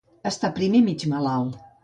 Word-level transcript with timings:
Està 0.29 0.49
prim 0.55 0.79
i 0.79 0.81
mig 0.87 1.07
malalt. 1.13 1.63